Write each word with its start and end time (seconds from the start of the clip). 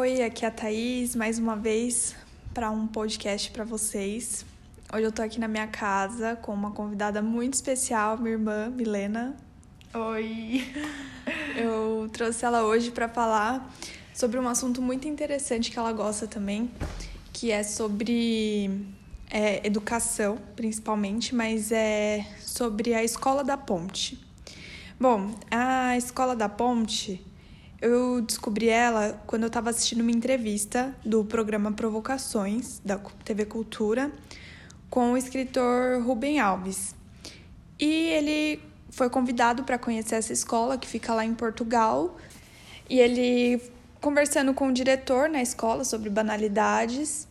Oi, 0.00 0.22
aqui 0.22 0.44
é 0.44 0.48
a 0.48 0.50
Thaís, 0.52 1.16
mais 1.16 1.40
uma 1.40 1.56
vez 1.56 2.14
para 2.54 2.70
um 2.70 2.86
podcast 2.86 3.50
para 3.50 3.64
vocês. 3.64 4.46
Hoje 4.94 5.02
eu 5.02 5.10
tô 5.10 5.20
aqui 5.22 5.40
na 5.40 5.48
minha 5.48 5.66
casa 5.66 6.36
com 6.36 6.54
uma 6.54 6.70
convidada 6.70 7.20
muito 7.20 7.54
especial, 7.54 8.16
minha 8.16 8.30
irmã 8.30 8.70
Milena. 8.70 9.34
Oi. 9.92 10.62
Eu 11.56 12.08
trouxe 12.12 12.44
ela 12.44 12.62
hoje 12.62 12.92
para 12.92 13.08
falar 13.08 13.74
sobre 14.14 14.38
um 14.38 14.46
assunto 14.46 14.80
muito 14.80 15.08
interessante 15.08 15.68
que 15.68 15.76
ela 15.76 15.92
gosta 15.92 16.28
também, 16.28 16.70
que 17.32 17.50
é 17.50 17.64
sobre 17.64 18.70
é, 19.28 19.66
educação, 19.66 20.38
principalmente, 20.54 21.34
mas 21.34 21.72
é 21.72 22.24
sobre 22.38 22.94
a 22.94 23.02
Escola 23.02 23.42
da 23.42 23.56
Ponte. 23.56 24.16
Bom, 25.00 25.34
a 25.50 25.96
Escola 25.96 26.36
da 26.36 26.48
Ponte, 26.48 27.20
eu 27.80 28.20
descobri 28.20 28.68
ela 28.68 29.20
quando 29.26 29.42
eu 29.44 29.46
estava 29.48 29.70
assistindo 29.70 30.00
uma 30.00 30.10
entrevista 30.10 30.94
do 31.04 31.24
programa 31.24 31.72
Provocações, 31.72 32.80
da 32.84 32.98
TV 33.24 33.44
Cultura, 33.44 34.10
com 34.90 35.12
o 35.12 35.16
escritor 35.16 36.02
Rubem 36.02 36.40
Alves. 36.40 36.94
E 37.78 37.86
ele 37.86 38.60
foi 38.90 39.08
convidado 39.08 39.62
para 39.62 39.78
conhecer 39.78 40.16
essa 40.16 40.32
escola 40.32 40.76
que 40.76 40.88
fica 40.88 41.14
lá 41.14 41.24
em 41.24 41.34
Portugal. 41.34 42.16
E 42.90 42.98
ele, 42.98 43.62
conversando 44.00 44.52
com 44.52 44.68
o 44.68 44.72
diretor 44.72 45.28
na 45.28 45.40
escola 45.40 45.84
sobre 45.84 46.10
banalidades, 46.10 47.28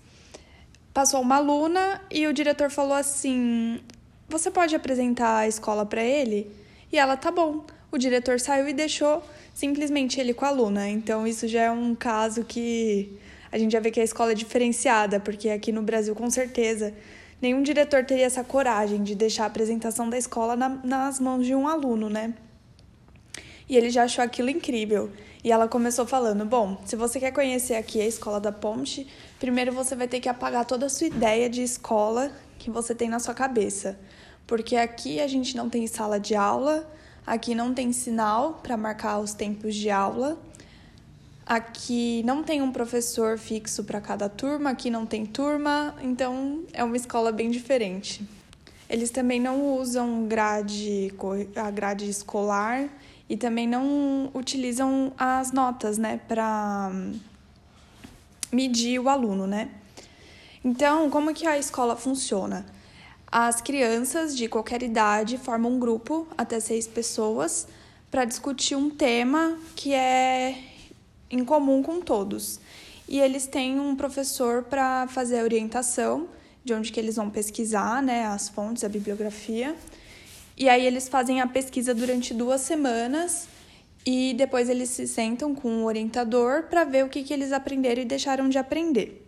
passou 0.93 1.21
uma 1.21 1.35
aluna 1.35 2.01
e 2.09 2.25
o 2.25 2.33
diretor 2.33 2.69
falou 2.69 2.93
assim: 2.93 3.81
Você 4.29 4.49
pode 4.49 4.73
apresentar 4.75 5.39
a 5.39 5.47
escola 5.47 5.85
para 5.85 6.01
ele? 6.01 6.49
E 6.89 6.97
ela, 6.97 7.17
tá 7.17 7.31
bom. 7.31 7.65
O 7.91 7.97
diretor 7.97 8.39
saiu 8.39 8.67
e 8.67 8.73
deixou 8.73 9.23
simplesmente 9.53 10.19
ele 10.19 10.33
com 10.33 10.45
a 10.45 10.49
aluna. 10.49 10.89
Então, 10.89 11.25
isso 11.25 11.47
já 11.47 11.63
é 11.63 11.71
um 11.71 11.95
caso 11.95 12.43
que 12.43 13.17
a 13.51 13.57
gente 13.57 13.71
já 13.71 13.79
vê 13.79 13.91
que 13.91 13.99
a 13.99 14.03
escola 14.03 14.31
é 14.31 14.35
diferenciada, 14.35 15.19
porque 15.19 15.49
aqui 15.49 15.71
no 15.71 15.81
Brasil, 15.81 16.13
com 16.13 16.29
certeza, 16.29 16.93
nenhum 17.41 17.63
diretor 17.63 18.03
teria 18.03 18.25
essa 18.25 18.43
coragem 18.43 19.01
de 19.03 19.15
deixar 19.15 19.45
a 19.45 19.47
apresentação 19.47 20.09
da 20.09 20.17
escola 20.17 20.55
na, 20.55 20.69
nas 20.83 21.19
mãos 21.19 21.45
de 21.45 21.55
um 21.55 21.67
aluno, 21.67 22.09
né? 22.09 22.33
E 23.69 23.75
ele 23.75 23.89
já 23.89 24.03
achou 24.03 24.23
aquilo 24.23 24.49
incrível. 24.49 25.11
E 25.43 25.51
ela 25.51 25.67
começou 25.67 26.05
falando: 26.05 26.45
Bom, 26.45 26.77
se 26.85 26.95
você 26.95 27.19
quer 27.19 27.31
conhecer 27.31 27.75
aqui 27.75 28.01
a 28.01 28.05
escola 28.05 28.39
da 28.39 28.51
Ponte, 28.51 29.07
primeiro 29.39 29.71
você 29.71 29.95
vai 29.95 30.07
ter 30.07 30.19
que 30.19 30.29
apagar 30.29 30.65
toda 30.65 30.85
a 30.85 30.89
sua 30.89 31.07
ideia 31.07 31.49
de 31.49 31.61
escola 31.61 32.31
que 32.57 32.69
você 32.69 32.95
tem 32.95 33.09
na 33.09 33.19
sua 33.19 33.33
cabeça. 33.33 33.97
Porque 34.45 34.75
aqui 34.75 35.19
a 35.19 35.27
gente 35.27 35.55
não 35.55 35.69
tem 35.69 35.85
sala 35.87 36.19
de 36.19 36.35
aula, 36.35 36.89
aqui 37.27 37.53
não 37.53 37.73
tem 37.73 37.91
sinal 37.91 38.61
para 38.63 38.77
marcar 38.77 39.19
os 39.19 39.33
tempos 39.33 39.75
de 39.75 39.89
aula, 39.89 40.39
aqui 41.45 42.23
não 42.23 42.41
tem 42.41 42.61
um 42.61 42.71
professor 42.71 43.37
fixo 43.37 43.83
para 43.83 43.99
cada 43.99 44.29
turma, 44.29 44.69
aqui 44.69 44.89
não 44.89 45.05
tem 45.05 45.25
turma, 45.25 45.93
então 46.01 46.63
é 46.71 46.81
uma 46.81 46.95
escola 46.95 47.33
bem 47.33 47.51
diferente. 47.51 48.25
Eles 48.89 49.11
também 49.11 49.41
não 49.41 49.75
usam 49.75 50.25
grade, 50.25 51.13
a 51.57 51.69
grade 51.69 52.09
escolar 52.09 52.87
e 53.29 53.35
também 53.35 53.67
não 53.67 54.31
utilizam 54.33 55.11
as 55.17 55.51
notas, 55.51 55.97
né, 55.97 56.21
para 56.29 56.89
medir 58.49 58.99
o 58.99 59.09
aluno, 59.09 59.45
né? 59.45 59.69
Então, 60.63 61.09
como 61.09 61.33
que 61.33 61.45
a 61.45 61.57
escola 61.57 61.97
funciona? 61.97 62.65
As 63.29 63.61
crianças 63.61 64.35
de 64.35 64.47
qualquer 64.47 64.81
idade 64.81 65.37
formam 65.37 65.73
um 65.73 65.79
grupo, 65.79 66.25
até 66.37 66.59
seis 66.59 66.87
pessoas, 66.87 67.67
para 68.09 68.23
discutir 68.23 68.75
um 68.75 68.89
tema 68.89 69.57
que 69.75 69.93
é 69.93 70.57
em 71.29 71.43
comum 71.43 71.83
com 71.83 71.99
todos. 71.99 72.59
E 73.07 73.19
eles 73.19 73.45
têm 73.45 73.79
um 73.79 73.95
professor 73.95 74.63
para 74.63 75.07
fazer 75.07 75.39
a 75.39 75.43
orientação 75.43 76.27
de 76.63 76.73
onde 76.73 76.91
que 76.91 76.99
eles 76.99 77.17
vão 77.17 77.29
pesquisar, 77.29 78.01
né, 78.01 78.25
as 78.25 78.47
fontes, 78.47 78.83
a 78.83 78.89
bibliografia. 78.89 79.75
E 80.57 80.67
aí 80.69 80.85
eles 80.85 81.07
fazem 81.07 81.41
a 81.41 81.47
pesquisa 81.47 81.93
durante 81.93 82.33
duas 82.33 82.61
semanas 82.61 83.47
e 84.05 84.33
depois 84.35 84.69
eles 84.69 84.89
se 84.89 85.05
sentam 85.05 85.53
com 85.53 85.83
o 85.83 85.85
orientador 85.85 86.63
para 86.63 86.85
ver 86.85 87.03
o 87.03 87.09
que, 87.09 87.23
que 87.23 87.33
eles 87.33 87.51
aprenderam 87.51 88.01
e 88.01 88.05
deixaram 88.05 88.47
de 88.47 88.57
aprender. 88.57 89.25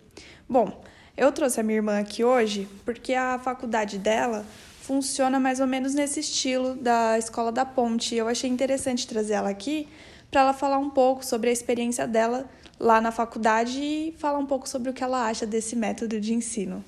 Bom, 0.47 0.81
eu 1.19 1.31
trouxe 1.33 1.59
a 1.59 1.63
minha 1.63 1.77
irmã 1.77 1.99
aqui 1.99 2.23
hoje 2.23 2.67
porque 2.85 3.13
a 3.13 3.37
faculdade 3.37 3.97
dela 3.97 4.45
funciona 4.81 5.37
mais 5.37 5.59
ou 5.59 5.67
menos 5.67 5.93
nesse 5.93 6.21
estilo 6.21 6.75
da 6.75 7.17
Escola 7.17 7.51
da 7.51 7.65
Ponte. 7.65 8.15
Eu 8.15 8.29
achei 8.29 8.49
interessante 8.49 9.05
trazer 9.05 9.33
ela 9.33 9.49
aqui 9.49 9.87
para 10.31 10.41
ela 10.41 10.53
falar 10.53 10.77
um 10.77 10.89
pouco 10.89 11.25
sobre 11.25 11.49
a 11.49 11.53
experiência 11.53 12.07
dela 12.07 12.49
lá 12.79 13.01
na 13.01 13.11
faculdade 13.11 13.79
e 13.81 14.15
falar 14.17 14.39
um 14.39 14.45
pouco 14.45 14.67
sobre 14.67 14.89
o 14.89 14.93
que 14.93 15.03
ela 15.03 15.27
acha 15.27 15.45
desse 15.45 15.75
método 15.75 16.21
de 16.21 16.33
ensino. 16.33 16.83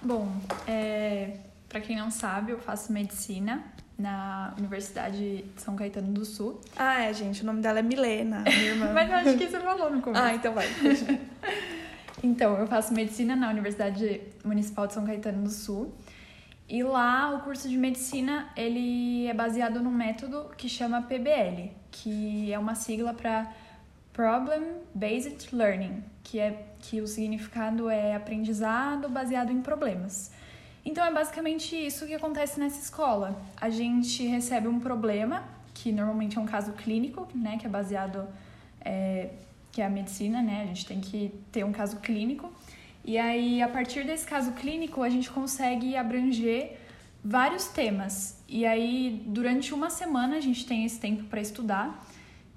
Bom, 0.00 0.32
é, 0.66 1.36
para 1.68 1.80
quem 1.80 1.94
não 1.94 2.10
sabe, 2.10 2.52
eu 2.52 2.58
faço 2.58 2.90
medicina 2.90 3.62
na 3.98 4.54
Universidade 4.56 5.42
de 5.42 5.60
São 5.60 5.76
Caetano 5.76 6.08
do 6.10 6.24
Sul. 6.24 6.58
Ah, 6.74 7.02
é, 7.02 7.12
gente, 7.12 7.42
o 7.42 7.46
nome 7.46 7.60
dela 7.60 7.80
é 7.80 7.82
Milena, 7.82 8.40
minha 8.40 8.62
irmã. 8.62 8.92
Mas 8.94 9.10
eu 9.10 9.16
acho 9.16 9.38
que 9.38 9.46
você 9.46 9.60
falou 9.60 9.90
no 9.90 10.00
começo. 10.00 10.24
Ah, 10.24 10.34
então 10.34 10.54
vai. 10.54 10.66
então, 12.22 12.56
eu 12.56 12.66
faço 12.66 12.94
medicina 12.94 13.36
na 13.36 13.50
Universidade 13.50 14.20
Municipal 14.44 14.86
de 14.86 14.94
São 14.94 15.04
Caetano 15.04 15.42
do 15.42 15.50
Sul. 15.50 15.92
E 16.68 16.82
lá 16.82 17.32
o 17.34 17.40
curso 17.40 17.68
de 17.68 17.76
medicina, 17.76 18.50
ele 18.56 19.26
é 19.26 19.34
baseado 19.34 19.80
num 19.80 19.92
método 19.92 20.50
que 20.56 20.68
chama 20.68 21.02
PBL, 21.02 21.70
que 21.92 22.52
é 22.52 22.58
uma 22.58 22.74
sigla 22.74 23.14
para 23.14 23.52
Problem 24.12 24.62
Based 24.94 25.54
Learning, 25.54 26.02
que 26.24 26.40
é 26.40 26.66
que 26.80 27.00
o 27.00 27.06
significado 27.06 27.88
é 27.88 28.16
aprendizado 28.16 29.08
baseado 29.08 29.52
em 29.52 29.60
problemas. 29.60 30.32
Então 30.84 31.04
é 31.04 31.12
basicamente 31.12 31.76
isso 31.76 32.06
que 32.06 32.14
acontece 32.14 32.58
nessa 32.58 32.80
escola. 32.80 33.40
A 33.56 33.70
gente 33.70 34.26
recebe 34.26 34.66
um 34.66 34.80
problema, 34.80 35.44
que 35.74 35.92
normalmente 35.92 36.38
é 36.38 36.40
um 36.40 36.46
caso 36.46 36.72
clínico, 36.72 37.28
né, 37.34 37.58
que 37.58 37.66
é 37.66 37.68
baseado 37.68 38.26
é, 38.80 39.30
que 39.76 39.82
é 39.82 39.84
a 39.84 39.90
medicina, 39.90 40.40
né? 40.40 40.62
A 40.62 40.66
gente 40.68 40.86
tem 40.86 41.02
que 41.02 41.30
ter 41.52 41.62
um 41.62 41.70
caso 41.70 41.98
clínico. 42.00 42.50
E 43.04 43.18
aí, 43.18 43.60
a 43.60 43.68
partir 43.68 44.06
desse 44.06 44.26
caso 44.26 44.52
clínico, 44.52 45.02
a 45.02 45.10
gente 45.10 45.28
consegue 45.30 45.94
abranger 45.94 46.78
vários 47.22 47.66
temas. 47.66 48.42
E 48.48 48.64
aí, 48.64 49.22
durante 49.26 49.74
uma 49.74 49.90
semana, 49.90 50.36
a 50.36 50.40
gente 50.40 50.64
tem 50.64 50.86
esse 50.86 50.98
tempo 50.98 51.24
para 51.24 51.42
estudar. 51.42 51.86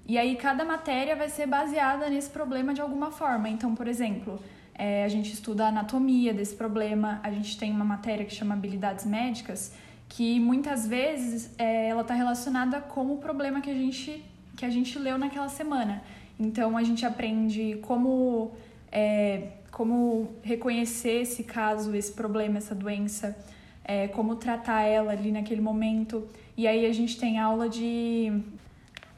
E 0.06 0.16
aí, 0.16 0.34
cada 0.34 0.64
matéria 0.64 1.14
vai 1.14 1.28
ser 1.28 1.46
baseada 1.46 2.08
nesse 2.08 2.30
problema 2.30 2.72
de 2.72 2.80
alguma 2.80 3.10
forma. 3.10 3.50
Então, 3.50 3.74
por 3.74 3.86
exemplo, 3.86 4.42
é, 4.74 5.04
a 5.04 5.08
gente 5.08 5.30
estuda 5.30 5.66
a 5.66 5.68
anatomia 5.68 6.32
desse 6.32 6.56
problema, 6.56 7.20
a 7.22 7.30
gente 7.30 7.58
tem 7.58 7.70
uma 7.70 7.84
matéria 7.84 8.24
que 8.24 8.34
chama 8.34 8.54
habilidades 8.54 9.04
médicas, 9.04 9.74
que 10.08 10.40
muitas 10.40 10.88
vezes 10.88 11.54
é, 11.58 11.88
ela 11.90 12.00
está 12.00 12.14
relacionada 12.14 12.80
com 12.80 13.12
o 13.12 13.18
problema 13.18 13.60
que 13.60 13.70
a, 13.70 13.74
gente, 13.74 14.24
que 14.56 14.64
a 14.64 14.70
gente 14.70 14.98
leu 14.98 15.18
naquela 15.18 15.50
semana. 15.50 16.02
Então 16.40 16.76
a 16.76 16.82
gente 16.82 17.04
aprende 17.04 17.78
como, 17.82 18.52
é, 18.90 19.48
como 19.70 20.30
reconhecer 20.42 21.20
esse 21.20 21.44
caso, 21.44 21.94
esse 21.94 22.12
problema, 22.12 22.56
essa 22.56 22.74
doença, 22.74 23.36
é, 23.84 24.08
como 24.08 24.36
tratar 24.36 24.82
ela 24.82 25.12
ali 25.12 25.30
naquele 25.30 25.60
momento. 25.60 26.26
E 26.56 26.66
aí 26.66 26.86
a 26.86 26.92
gente 26.92 27.18
tem 27.18 27.38
aula 27.38 27.68
de 27.68 28.42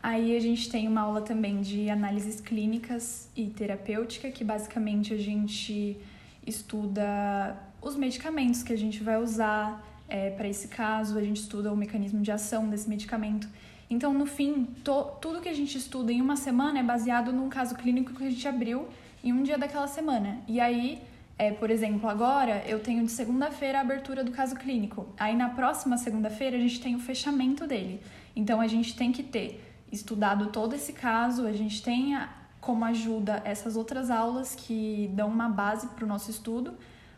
Aí 0.02 0.36
a 0.36 0.40
gente 0.40 0.68
tem 0.68 0.88
uma 0.88 1.02
aula 1.02 1.22
também 1.22 1.60
de 1.60 1.88
análises 1.88 2.40
clínicas 2.40 3.28
e 3.36 3.46
terapêutica, 3.46 4.32
que 4.32 4.42
basicamente 4.42 5.14
a 5.14 5.16
gente 5.16 5.96
estuda 6.44 7.56
os 7.80 7.94
medicamentos 7.94 8.64
que 8.64 8.72
a 8.72 8.76
gente 8.76 9.00
vai 9.00 9.22
usar 9.22 9.80
é, 10.08 10.30
para 10.30 10.48
esse 10.48 10.66
caso, 10.66 11.16
a 11.16 11.22
gente 11.22 11.36
estuda 11.36 11.72
o 11.72 11.76
mecanismo 11.76 12.20
de 12.20 12.32
ação 12.32 12.68
desse 12.68 12.88
medicamento. 12.88 13.48
Então, 13.92 14.14
no 14.14 14.24
fim, 14.24 14.64
to, 14.82 15.04
tudo 15.20 15.42
que 15.42 15.50
a 15.50 15.52
gente 15.52 15.76
estuda 15.76 16.10
em 16.10 16.22
uma 16.22 16.34
semana 16.34 16.78
é 16.78 16.82
baseado 16.82 17.30
num 17.30 17.50
caso 17.50 17.74
clínico 17.74 18.14
que 18.14 18.24
a 18.24 18.30
gente 18.30 18.48
abriu 18.48 18.88
em 19.22 19.34
um 19.34 19.42
dia 19.42 19.58
daquela 19.58 19.86
semana. 19.86 20.38
E 20.48 20.58
aí, 20.60 21.02
é, 21.38 21.50
por 21.50 21.70
exemplo, 21.70 22.08
agora 22.08 22.64
eu 22.66 22.80
tenho 22.80 23.04
de 23.04 23.12
segunda-feira 23.12 23.76
a 23.76 23.80
abertura 23.82 24.24
do 24.24 24.32
caso 24.32 24.56
clínico. 24.56 25.06
Aí 25.18 25.36
na 25.36 25.50
próxima 25.50 25.98
segunda-feira 25.98 26.56
a 26.56 26.60
gente 26.60 26.80
tem 26.80 26.94
o 26.94 26.98
fechamento 26.98 27.66
dele. 27.66 28.00
Então 28.34 28.62
a 28.62 28.66
gente 28.66 28.96
tem 28.96 29.12
que 29.12 29.22
ter 29.22 29.62
estudado 29.92 30.46
todo 30.46 30.74
esse 30.74 30.94
caso, 30.94 31.46
a 31.46 31.52
gente 31.52 31.82
tem 31.82 32.18
como 32.62 32.86
ajuda 32.86 33.42
essas 33.44 33.76
outras 33.76 34.10
aulas 34.10 34.54
que 34.54 35.10
dão 35.12 35.28
uma 35.28 35.50
base 35.50 35.86
para 35.88 36.06
o 36.06 36.08
nosso 36.08 36.30
estudo, 36.30 36.72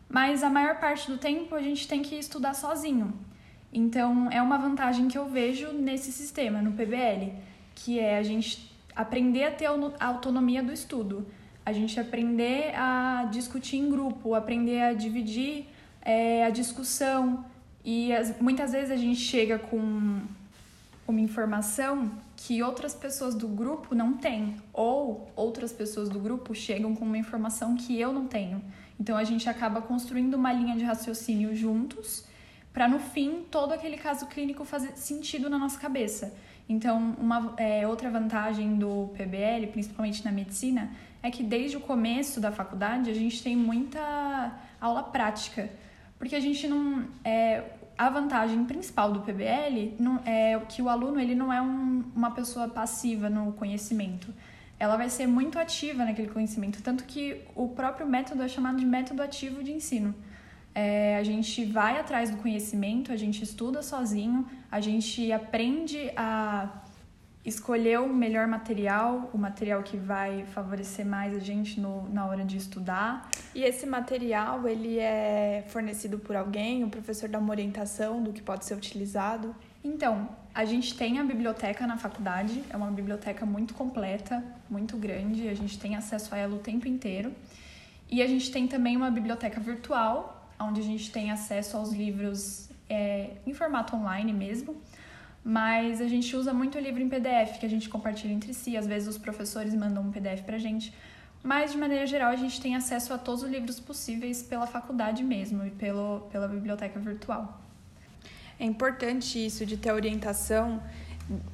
mas 0.08 0.42
a 0.42 0.50
maior 0.50 0.80
parte 0.80 1.08
do 1.08 1.18
tempo 1.18 1.54
a 1.54 1.62
gente 1.62 1.86
tem 1.86 2.02
que 2.02 2.16
estudar 2.16 2.52
sozinho. 2.52 3.14
Então, 3.76 4.30
é 4.30 4.40
uma 4.40 4.56
vantagem 4.56 5.08
que 5.08 5.18
eu 5.18 5.28
vejo 5.28 5.72
nesse 5.72 6.12
sistema, 6.12 6.62
no 6.62 6.72
PBL, 6.72 7.32
que 7.74 7.98
é 7.98 8.16
a 8.16 8.22
gente 8.22 8.72
aprender 8.94 9.42
a 9.42 9.50
ter 9.50 9.66
a 9.66 10.06
autonomia 10.06 10.62
do 10.62 10.72
estudo, 10.72 11.26
a 11.66 11.72
gente 11.72 11.98
aprender 11.98 12.72
a 12.76 13.28
discutir 13.32 13.78
em 13.78 13.90
grupo, 13.90 14.32
aprender 14.36 14.80
a 14.80 14.92
dividir 14.92 15.66
é, 16.02 16.44
a 16.44 16.50
discussão. 16.50 17.44
E 17.84 18.12
as, 18.12 18.40
muitas 18.40 18.70
vezes 18.70 18.92
a 18.92 18.96
gente 18.96 19.18
chega 19.18 19.58
com 19.58 20.20
uma 21.08 21.20
informação 21.20 22.12
que 22.36 22.62
outras 22.62 22.94
pessoas 22.94 23.34
do 23.34 23.48
grupo 23.48 23.92
não 23.92 24.12
têm, 24.12 24.54
ou 24.72 25.28
outras 25.34 25.72
pessoas 25.72 26.08
do 26.08 26.20
grupo 26.20 26.54
chegam 26.54 26.94
com 26.94 27.04
uma 27.04 27.18
informação 27.18 27.74
que 27.74 27.98
eu 27.98 28.12
não 28.12 28.28
tenho. 28.28 28.62
Então 29.00 29.16
a 29.16 29.24
gente 29.24 29.48
acaba 29.48 29.82
construindo 29.82 30.34
uma 30.34 30.52
linha 30.52 30.76
de 30.76 30.84
raciocínio 30.84 31.56
juntos, 31.56 32.24
para 32.74 32.88
no 32.88 32.98
fim 32.98 33.44
todo 33.48 33.72
aquele 33.72 33.96
caso 33.96 34.26
clínico 34.26 34.64
fazer 34.64 34.96
sentido 34.96 35.48
na 35.48 35.56
nossa 35.56 35.78
cabeça. 35.78 36.34
Então, 36.68 37.14
uma 37.18 37.54
é, 37.56 37.86
outra 37.86 38.10
vantagem 38.10 38.76
do 38.76 39.12
PBL, 39.16 39.68
principalmente 39.70 40.24
na 40.24 40.32
medicina, 40.32 40.90
é 41.22 41.30
que 41.30 41.42
desde 41.42 41.76
o 41.76 41.80
começo 41.80 42.40
da 42.40 42.50
faculdade 42.50 43.08
a 43.08 43.14
gente 43.14 43.40
tem 43.42 43.54
muita 43.54 44.52
aula 44.80 45.04
prática, 45.04 45.70
porque 46.18 46.34
a 46.34 46.40
gente 46.40 46.66
não 46.66 47.06
é, 47.24 47.62
a 47.96 48.10
vantagem 48.10 48.64
principal 48.64 49.12
do 49.12 49.20
PBL 49.20 49.94
não, 50.00 50.20
é 50.26 50.58
que 50.68 50.82
o 50.82 50.88
aluno 50.88 51.20
ele 51.20 51.34
não 51.34 51.52
é 51.52 51.62
um, 51.62 52.04
uma 52.14 52.32
pessoa 52.32 52.66
passiva 52.66 53.30
no 53.30 53.52
conhecimento. 53.52 54.34
Ela 54.80 54.96
vai 54.96 55.08
ser 55.08 55.28
muito 55.28 55.60
ativa 55.60 56.04
naquele 56.04 56.28
conhecimento, 56.28 56.82
tanto 56.82 57.04
que 57.04 57.40
o 57.54 57.68
próprio 57.68 58.04
método 58.06 58.42
é 58.42 58.48
chamado 58.48 58.78
de 58.78 58.84
método 58.84 59.22
ativo 59.22 59.62
de 59.62 59.70
ensino. 59.70 60.12
É, 60.74 61.16
a 61.16 61.22
gente 61.22 61.64
vai 61.64 61.98
atrás 61.98 62.30
do 62.30 62.38
conhecimento, 62.38 63.12
a 63.12 63.16
gente 63.16 63.42
estuda 63.42 63.82
sozinho, 63.82 64.46
a 64.70 64.80
gente 64.80 65.30
aprende 65.30 66.10
a 66.16 66.82
escolher 67.44 68.00
o 68.00 68.08
melhor 68.08 68.46
material, 68.46 69.30
o 69.32 69.38
material 69.38 69.82
que 69.82 69.96
vai 69.96 70.46
favorecer 70.46 71.04
mais 71.04 71.36
a 71.36 71.38
gente 71.38 71.78
no, 71.78 72.08
na 72.08 72.26
hora 72.26 72.42
de 72.42 72.56
estudar. 72.56 73.28
E 73.54 73.62
esse 73.62 73.86
material, 73.86 74.66
ele 74.66 74.98
é 74.98 75.62
fornecido 75.68 76.18
por 76.18 76.34
alguém? 76.34 76.82
O 76.84 76.88
professor 76.88 77.28
dá 77.28 77.38
uma 77.38 77.50
orientação 77.50 78.22
do 78.22 78.32
que 78.32 78.40
pode 78.40 78.64
ser 78.64 78.74
utilizado? 78.74 79.54
Então, 79.84 80.30
a 80.54 80.64
gente 80.64 80.96
tem 80.96 81.18
a 81.18 81.24
biblioteca 81.24 81.86
na 81.86 81.98
faculdade, 81.98 82.64
é 82.70 82.76
uma 82.76 82.90
biblioteca 82.90 83.44
muito 83.44 83.74
completa, 83.74 84.42
muito 84.70 84.96
grande, 84.96 85.46
a 85.48 85.54
gente 85.54 85.78
tem 85.78 85.94
acesso 85.94 86.34
a 86.34 86.38
ela 86.38 86.54
o 86.56 86.58
tempo 86.58 86.88
inteiro. 86.88 87.30
E 88.10 88.22
a 88.22 88.26
gente 88.26 88.50
tem 88.50 88.66
também 88.66 88.96
uma 88.96 89.10
biblioteca 89.10 89.60
virtual, 89.60 90.43
onde 90.58 90.80
a 90.80 90.84
gente 90.84 91.10
tem 91.10 91.30
acesso 91.30 91.76
aos 91.76 91.92
livros 91.92 92.68
é, 92.88 93.30
em 93.46 93.52
formato 93.52 93.96
online 93.96 94.32
mesmo 94.32 94.76
mas 95.44 96.00
a 96.00 96.08
gente 96.08 96.34
usa 96.34 96.54
muito 96.54 96.78
o 96.78 96.80
livro 96.80 97.02
em 97.02 97.08
PDF, 97.08 97.58
que 97.60 97.66
a 97.66 97.68
gente 97.68 97.86
compartilha 97.90 98.32
entre 98.32 98.54
si, 98.54 98.78
às 98.78 98.86
vezes 98.86 99.06
os 99.06 99.18
professores 99.18 99.74
mandam 99.74 100.02
um 100.02 100.10
PDF 100.10 100.42
pra 100.42 100.56
gente, 100.56 100.92
mas 101.42 101.72
de 101.72 101.76
maneira 101.76 102.06
geral 102.06 102.30
a 102.30 102.36
gente 102.36 102.58
tem 102.58 102.74
acesso 102.74 103.12
a 103.12 103.18
todos 103.18 103.42
os 103.42 103.50
livros 103.50 103.78
possíveis 103.78 104.42
pela 104.42 104.66
faculdade 104.66 105.22
mesmo 105.22 105.66
e 105.66 105.70
pelo, 105.70 106.20
pela 106.32 106.48
biblioteca 106.48 106.98
virtual. 106.98 107.60
É 108.58 108.64
importante 108.64 109.44
isso 109.44 109.66
de 109.66 109.76
ter 109.76 109.92
orientação 109.92 110.82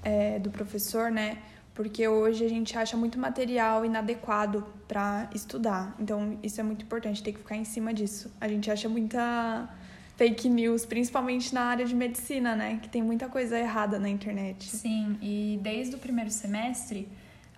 é, 0.05 0.39
do 0.39 0.51
professor, 0.51 1.11
né? 1.11 1.39
Porque 1.75 2.07
hoje 2.07 2.45
a 2.45 2.49
gente 2.49 2.77
acha 2.77 2.97
muito 2.97 3.19
material 3.19 3.85
inadequado 3.85 4.67
para 4.87 5.31
estudar. 5.35 5.95
Então, 5.99 6.39
isso 6.43 6.61
é 6.61 6.65
muito 6.65 6.85
importante, 6.85 7.23
tem 7.23 7.33
que 7.33 7.39
ficar 7.39 7.57
em 7.57 7.65
cima 7.65 7.95
disso. 7.95 8.31
A 8.41 8.49
gente 8.49 8.71
acha 8.71 8.89
muita 8.89 9.69
fake 10.17 10.51
news, 10.51 10.85
principalmente 10.85 11.55
na 11.55 11.63
área 11.63 11.87
de 11.87 11.95
medicina, 11.95 12.55
né? 12.55 12.79
Que 12.83 12.89
tem 12.91 13.03
muita 13.03 13.27
coisa 13.29 13.59
errada 13.59 13.99
na 13.99 14.09
internet. 14.09 14.69
Sim, 14.69 15.17
e 15.23 15.59
desde 15.63 15.97
o 15.97 15.99
primeiro 15.99 16.31
semestre, 16.31 17.09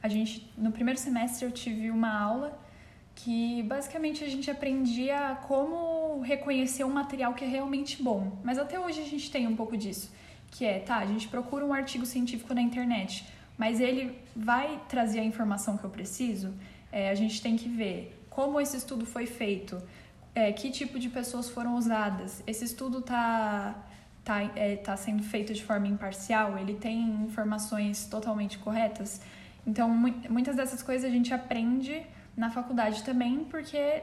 a 0.01 0.09
gente, 0.09 0.49
no 0.57 0.71
primeiro 0.71 0.99
semestre 0.99 1.45
eu 1.45 1.51
tive 1.51 1.91
uma 1.91 2.13
aula 2.17 2.57
que 3.15 3.63
basicamente 3.65 4.25
a 4.25 4.29
gente 4.29 4.51
aprendia 4.51 5.39
como 5.47 6.21
reconhecer 6.23 6.85
um 6.85 6.91
material 6.91 7.35
que 7.35 7.45
é 7.45 7.49
realmente 7.49 8.03
bom. 8.03 8.39
Mas 8.45 8.59
até 8.59 8.79
hoje 8.79 9.01
a 9.01 9.05
gente 9.05 9.31
tem 9.31 9.47
um 9.47 9.57
pouco 9.57 9.77
disso, 9.77 10.13
que 10.51 10.65
é, 10.65 10.79
tá, 10.79 10.99
a 10.99 11.07
gente 11.07 11.29
procura 11.29 11.65
um 11.65 11.73
artigo 11.73 12.07
científico 12.07 12.55
na 12.55 12.63
internet, 12.63 13.25
mas 13.57 13.81
ele 13.81 14.19
vai 14.35 14.81
trazer 14.89 15.21
a 15.21 15.25
informação 15.25 15.77
que 15.77 15.85
eu 15.85 15.91
preciso? 15.91 16.53
É, 16.91 17.11
a 17.11 17.15
gente 17.15 17.41
tem 17.41 17.57
que 17.57 17.69
ver 17.69 18.19
como 18.29 18.61
esse 18.61 18.77
estudo 18.77 19.05
foi 19.05 19.27
feito, 19.27 19.81
é, 20.35 20.53
que 20.53 20.71
tipo 20.71 20.99
de 20.99 21.09
pessoas 21.09 21.49
foram 21.51 21.77
usadas. 21.77 22.43
Esse 22.47 22.65
estudo 22.65 22.99
está 22.99 23.75
tá, 24.25 24.43
é, 24.57 24.77
tá 24.77 24.97
sendo 24.97 25.23
feito 25.23 25.53
de 25.53 25.63
forma 25.63 25.87
imparcial, 25.87 26.59
ele 26.59 26.75
tem 26.75 27.03
informações 27.25 28.07
totalmente 28.07 28.59
corretas. 28.59 29.21
Então, 29.67 29.89
muitas 29.89 30.57
dessas 30.57 30.83
coisas 30.83 31.09
a 31.09 31.13
gente 31.13 31.33
aprende 31.33 32.03
na 32.37 32.51
faculdade 32.51 33.03
também, 33.03 33.45
porque 33.45 34.03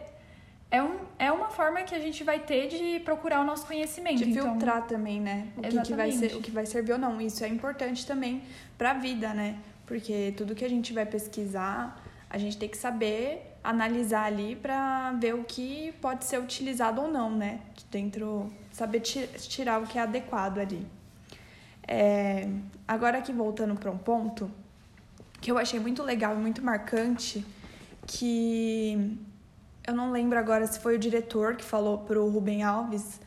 é, 0.72 0.84
um, 0.84 1.00
é 1.18 1.32
uma 1.32 1.50
forma 1.50 1.82
que 1.82 1.96
a 1.96 2.00
gente 2.00 2.24
vai 2.24 2.40
ter 2.40 2.68
de 2.68 3.00
procurar 3.00 3.42
o 3.42 3.44
nosso 3.44 3.66
conhecimento. 3.66 4.18
De 4.18 4.30
então, 4.30 4.52
filtrar 4.52 4.86
também, 4.86 5.20
né? 5.20 5.48
O 5.58 5.62
que, 5.62 5.82
que, 5.82 5.94
vai 5.94 6.12
ser, 6.12 6.36
o 6.36 6.42
que 6.42 6.52
vai 6.52 6.66
servir 6.66 6.94
ou 6.94 7.00
não. 7.00 7.20
Isso 7.20 7.44
é 7.44 7.48
importante 7.48 8.06
também 8.06 8.44
para 8.78 8.92
a 8.92 8.94
vida, 8.94 9.34
né? 9.34 9.58
Porque 9.88 10.34
tudo 10.38 10.54
que 10.54 10.64
a 10.64 10.70
gente 10.70 10.94
vai 10.94 11.06
pesquisar, 11.06 12.00
a 12.30 12.38
gente 12.38 12.56
tem 12.58 12.70
que 12.70 12.78
saber 12.78 13.56
analisar 13.64 14.26
ali 14.26 14.56
para 14.56 15.12
ver 15.14 15.34
o 15.34 15.44
que 15.44 15.92
pode 16.00 16.26
ser 16.26 16.40
utilizado 16.40 17.02
ou 17.02 17.12
não, 17.12 17.32
né? 17.32 17.62
Dentro, 17.90 18.52
saber 18.72 19.00
tirar 19.00 19.82
o 19.82 19.88
que 19.88 19.98
é 19.98 20.02
adequado 20.02 20.60
ali. 20.60 20.86
É, 21.88 22.48
agora 22.88 23.18
aqui 23.18 23.34
voltando 23.34 23.74
para 23.74 23.90
um 23.90 23.98
ponto 23.98 24.52
que 25.42 25.50
eu 25.52 25.58
achei 25.58 25.80
muito 25.80 26.04
legal 26.04 26.36
e 26.36 26.38
muito 26.38 26.62
marcante, 26.62 27.44
que 28.06 29.18
eu 29.88 29.94
não 29.94 30.12
lembro 30.12 30.38
agora 30.38 30.68
se 30.68 30.80
foi 30.80 30.96
o 30.96 31.00
diretor 31.00 31.56
que 31.56 31.64
falou 31.64 32.00
pro 32.00 32.28
Rubem 32.30 32.64
Alves, 32.64 33.20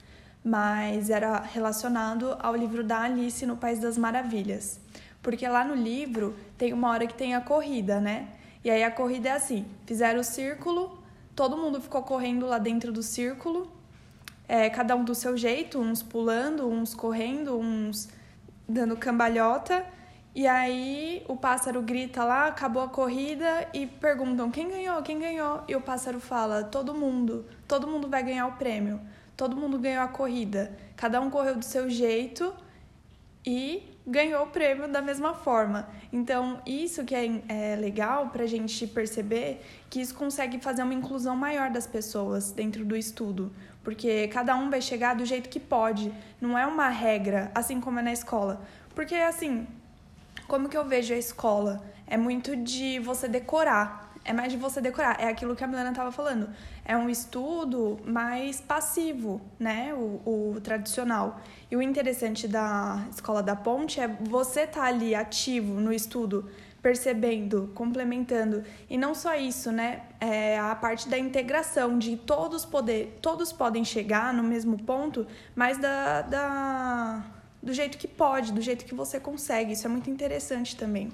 mas 0.44 1.10
era 1.10 1.40
relacionado 1.40 2.36
ao 2.40 2.54
livro 2.54 2.82
da 2.82 3.02
Alice 3.02 3.44
no 3.46 3.56
País 3.56 3.78
das 3.78 3.96
Maravilhas. 3.96 4.80
Porque 5.22 5.46
lá 5.46 5.64
no 5.64 5.74
livro 5.74 6.34
tem 6.58 6.72
uma 6.72 6.90
hora 6.90 7.06
que 7.06 7.14
tem 7.14 7.34
a 7.34 7.40
corrida, 7.40 8.00
né? 8.00 8.28
E 8.64 8.70
aí 8.70 8.82
a 8.82 8.90
corrida 8.90 9.28
é 9.28 9.32
assim: 9.32 9.64
fizeram 9.86 10.20
o 10.20 10.24
círculo, 10.24 10.98
todo 11.34 11.56
mundo 11.56 11.80
ficou 11.80 12.02
correndo 12.02 12.46
lá 12.46 12.58
dentro 12.58 12.92
do 12.92 13.02
círculo, 13.02 13.70
é, 14.48 14.68
cada 14.68 14.96
um 14.96 15.04
do 15.04 15.14
seu 15.14 15.36
jeito, 15.36 15.78
uns 15.78 16.02
pulando, 16.02 16.68
uns 16.68 16.94
correndo, 16.94 17.58
uns 17.58 18.08
dando 18.68 18.96
cambalhota. 18.96 19.84
E 20.34 20.46
aí 20.46 21.22
o 21.28 21.36
pássaro 21.36 21.82
grita 21.82 22.24
lá, 22.24 22.46
acabou 22.46 22.82
a 22.82 22.88
corrida 22.88 23.68
e 23.74 23.86
perguntam 23.86 24.50
quem 24.50 24.68
ganhou, 24.68 25.02
quem 25.02 25.18
ganhou. 25.18 25.62
E 25.68 25.76
o 25.76 25.80
pássaro 25.80 26.18
fala: 26.20 26.64
todo 26.64 26.94
mundo, 26.94 27.44
todo 27.68 27.86
mundo 27.86 28.08
vai 28.08 28.22
ganhar 28.22 28.46
o 28.46 28.52
prêmio, 28.52 28.98
todo 29.36 29.56
mundo 29.56 29.78
ganhou 29.78 30.02
a 30.02 30.08
corrida. 30.08 30.74
Cada 30.96 31.20
um 31.20 31.28
correu 31.28 31.56
do 31.56 31.64
seu 31.64 31.90
jeito 31.90 32.54
e 33.44 33.92
ganhou 34.06 34.44
o 34.44 34.46
prêmio 34.46 34.88
da 34.88 35.02
mesma 35.02 35.34
forma. 35.34 35.88
Então, 36.12 36.60
isso 36.66 37.04
que 37.04 37.14
é, 37.14 37.42
é 37.48 37.76
legal 37.76 38.30
para 38.30 38.44
a 38.44 38.46
gente 38.46 38.86
perceber 38.86 39.62
que 39.90 40.00
isso 40.00 40.14
consegue 40.14 40.58
fazer 40.58 40.82
uma 40.82 40.94
inclusão 40.94 41.36
maior 41.36 41.70
das 41.70 41.86
pessoas 41.86 42.50
dentro 42.52 42.84
do 42.84 42.96
estudo, 42.96 43.52
porque 43.82 44.28
cada 44.28 44.56
um 44.56 44.70
vai 44.70 44.80
chegar 44.80 45.14
do 45.14 45.24
jeito 45.24 45.48
que 45.48 45.60
pode, 45.60 46.12
não 46.40 46.56
é 46.56 46.66
uma 46.66 46.88
regra, 46.88 47.50
assim 47.54 47.80
como 47.80 47.98
é 47.98 48.02
na 48.02 48.12
escola. 48.12 48.62
Porque, 48.94 49.14
assim, 49.14 49.66
como 50.46 50.68
que 50.68 50.76
eu 50.76 50.84
vejo 50.84 51.14
a 51.14 51.18
escola? 51.18 51.84
É 52.06 52.16
muito 52.16 52.56
de 52.56 52.98
você 52.98 53.28
decorar 53.28 54.12
é 54.24 54.32
mais 54.32 54.52
de 54.52 54.58
você 54.58 54.80
decorar. 54.80 55.20
É 55.20 55.28
aquilo 55.28 55.56
que 55.56 55.64
a 55.64 55.66
Milena 55.66 55.90
estava 55.90 56.12
falando. 56.12 56.48
É 56.84 56.96
um 56.96 57.08
estudo 57.08 57.98
mais 58.04 58.60
passivo, 58.60 59.40
né? 59.58 59.92
O, 59.94 60.54
o, 60.54 60.60
tradicional. 60.60 61.40
E 61.70 61.76
o 61.76 61.82
interessante 61.82 62.46
da 62.46 63.04
Escola 63.10 63.42
da 63.42 63.56
Ponte 63.56 64.00
é 64.00 64.08
você 64.08 64.60
estar 64.60 64.82
tá 64.82 64.86
ali 64.86 65.14
ativo 65.14 65.80
no 65.80 65.92
estudo, 65.92 66.48
percebendo, 66.80 67.72
complementando. 67.74 68.62
E 68.88 68.96
não 68.96 69.14
só 69.14 69.34
isso, 69.34 69.72
né? 69.72 70.02
É 70.20 70.58
a 70.58 70.74
parte 70.74 71.08
da 71.08 71.18
integração, 71.18 71.98
de 71.98 72.16
todos 72.16 72.64
poder, 72.64 73.18
todos 73.20 73.52
podem 73.52 73.84
chegar 73.84 74.32
no 74.32 74.42
mesmo 74.42 74.78
ponto, 74.78 75.26
mas 75.54 75.78
da, 75.78 76.22
da, 76.22 77.24
do 77.62 77.72
jeito 77.72 77.96
que 77.96 78.08
pode, 78.08 78.52
do 78.52 78.60
jeito 78.60 78.84
que 78.84 78.94
você 78.94 79.20
consegue. 79.20 79.72
Isso 79.72 79.86
é 79.86 79.90
muito 79.90 80.10
interessante 80.10 80.76
também. 80.76 81.10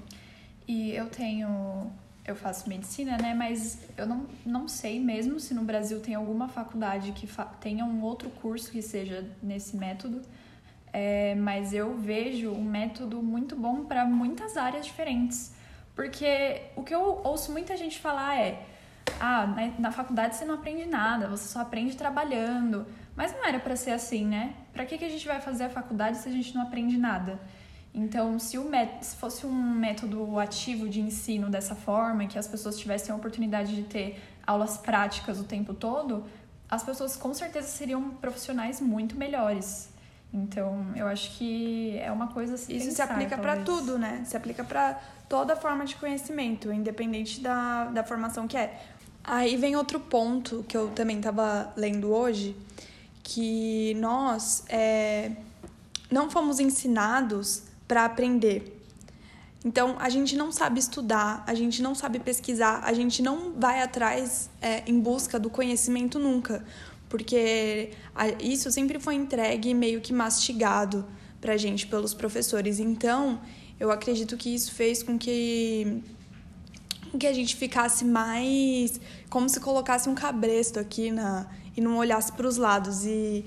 E 0.66 0.92
eu 0.92 1.08
tenho 1.08 1.90
eu 2.28 2.36
faço 2.36 2.68
medicina, 2.68 3.16
né? 3.16 3.32
Mas 3.32 3.78
eu 3.96 4.06
não, 4.06 4.26
não 4.44 4.68
sei 4.68 5.00
mesmo 5.00 5.40
se 5.40 5.54
no 5.54 5.62
Brasil 5.62 5.98
tem 5.98 6.14
alguma 6.14 6.46
faculdade 6.46 7.12
que 7.12 7.26
fa 7.26 7.46
tenha 7.46 7.84
um 7.86 8.02
outro 8.02 8.28
curso 8.28 8.70
que 8.70 8.82
seja 8.82 9.26
nesse 9.42 9.76
método. 9.76 10.20
É, 10.92 11.34
mas 11.34 11.72
eu 11.72 11.96
vejo 11.96 12.50
um 12.50 12.64
método 12.64 13.22
muito 13.22 13.56
bom 13.56 13.84
para 13.84 14.04
muitas 14.04 14.58
áreas 14.58 14.84
diferentes. 14.84 15.54
Porque 15.94 16.62
o 16.76 16.82
que 16.82 16.94
eu 16.94 17.22
ouço 17.24 17.50
muita 17.50 17.76
gente 17.78 17.98
falar 17.98 18.38
é: 18.38 18.62
ah, 19.18 19.46
na, 19.46 19.66
na 19.78 19.90
faculdade 19.90 20.36
você 20.36 20.44
não 20.44 20.54
aprende 20.54 20.84
nada, 20.84 21.28
você 21.28 21.48
só 21.48 21.60
aprende 21.60 21.96
trabalhando. 21.96 22.86
Mas 23.16 23.32
não 23.32 23.44
era 23.44 23.58
para 23.58 23.74
ser 23.74 23.92
assim, 23.92 24.26
né? 24.26 24.54
Para 24.78 24.86
que, 24.86 24.96
que 24.96 25.04
a 25.04 25.08
gente 25.08 25.26
vai 25.26 25.40
fazer 25.40 25.64
a 25.64 25.68
faculdade 25.68 26.18
se 26.18 26.28
a 26.28 26.30
gente 26.30 26.54
não 26.54 26.62
aprende 26.62 26.96
nada? 26.96 27.36
Então, 27.92 28.38
se, 28.38 28.56
met... 28.58 29.04
se 29.04 29.16
fosse 29.16 29.44
um 29.44 29.52
método 29.52 30.38
ativo 30.38 30.88
de 30.88 31.00
ensino 31.00 31.50
dessa 31.50 31.74
forma, 31.74 32.24
que 32.28 32.38
as 32.38 32.46
pessoas 32.46 32.78
tivessem 32.78 33.12
a 33.12 33.16
oportunidade 33.16 33.74
de 33.74 33.82
ter 33.82 34.22
aulas 34.46 34.78
práticas 34.78 35.40
o 35.40 35.42
tempo 35.42 35.74
todo, 35.74 36.24
as 36.70 36.84
pessoas 36.84 37.16
com 37.16 37.34
certeza 37.34 37.66
seriam 37.66 38.10
profissionais 38.10 38.80
muito 38.80 39.16
melhores. 39.16 39.88
Então, 40.32 40.92
eu 40.94 41.08
acho 41.08 41.36
que 41.36 41.98
é 41.98 42.12
uma 42.12 42.28
coisa 42.28 42.54
assim. 42.54 42.76
Isso 42.76 42.86
pensar, 42.86 43.08
se 43.08 43.12
aplica 43.14 43.36
para 43.36 43.56
tudo, 43.64 43.98
né? 43.98 44.22
Se 44.26 44.36
aplica 44.36 44.62
para 44.62 44.94
toda 45.28 45.56
forma 45.56 45.86
de 45.86 45.96
conhecimento, 45.96 46.72
independente 46.72 47.40
da, 47.40 47.86
da 47.86 48.04
formação 48.04 48.46
que 48.46 48.56
é. 48.56 48.80
Aí 49.24 49.56
vem 49.56 49.74
outro 49.74 49.98
ponto 49.98 50.64
que 50.68 50.76
eu 50.76 50.88
também 50.90 51.16
estava 51.16 51.72
lendo 51.76 52.12
hoje, 52.14 52.54
que 53.30 53.92
nós 53.96 54.64
é, 54.70 55.32
não 56.10 56.30
fomos 56.30 56.58
ensinados 56.58 57.64
para 57.86 58.06
aprender. 58.06 58.74
Então, 59.62 59.96
a 59.98 60.08
gente 60.08 60.34
não 60.34 60.50
sabe 60.50 60.80
estudar, 60.80 61.44
a 61.46 61.52
gente 61.52 61.82
não 61.82 61.94
sabe 61.94 62.18
pesquisar, 62.20 62.80
a 62.82 62.92
gente 62.94 63.20
não 63.22 63.52
vai 63.52 63.82
atrás 63.82 64.48
é, 64.62 64.82
em 64.86 64.98
busca 64.98 65.38
do 65.38 65.50
conhecimento 65.50 66.18
nunca, 66.18 66.64
porque 67.06 67.90
isso 68.40 68.72
sempre 68.72 68.98
foi 68.98 69.16
entregue 69.16 69.74
meio 69.74 70.00
que 70.00 70.12
mastigado 70.12 71.04
pra 71.38 71.58
gente 71.58 71.86
pelos 71.86 72.14
professores. 72.14 72.80
Então, 72.80 73.42
eu 73.78 73.90
acredito 73.90 74.38
que 74.38 74.54
isso 74.54 74.72
fez 74.72 75.02
com 75.02 75.18
que 75.18 76.02
que 77.18 77.26
a 77.26 77.32
gente 77.32 77.56
ficasse 77.56 78.04
mais 78.04 79.00
como 79.30 79.48
se 79.48 79.58
colocasse 79.60 80.10
um 80.10 80.14
cabresto 80.14 80.78
aqui 80.78 81.10
na 81.10 81.46
e 81.78 81.80
não 81.80 81.96
olhasse 81.96 82.32
para 82.32 82.46
os 82.46 82.56
lados 82.56 83.06
e 83.06 83.44